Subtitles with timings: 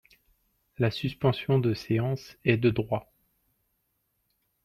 [0.79, 3.13] La suspension de séance est de droit.